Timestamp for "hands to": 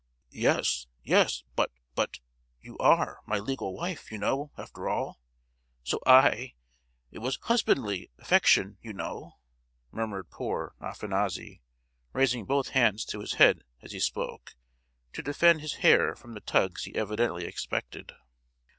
12.69-13.19